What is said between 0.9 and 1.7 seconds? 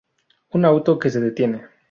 que se detiene.